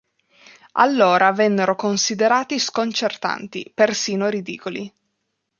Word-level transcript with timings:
Allora 0.77 1.31
vennero 1.31 1.75
considerati 1.75 2.57
sconcertanti, 2.57 3.71
persino 3.71 4.29
ridicoli. 4.29 4.91